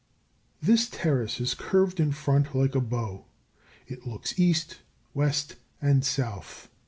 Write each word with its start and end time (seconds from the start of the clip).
This 0.63 0.89
Terrace 0.89 1.39
is 1.39 1.53
curved 1.53 1.99
in 1.99 2.11
front 2.11 2.55
like 2.55 2.73
a 2.73 2.81
bow; 2.81 3.25
it 3.85 4.07
looks 4.07 4.39
east, 4.39 4.79
west, 5.13 5.57
and 5.79 6.03
south. 6.03 6.69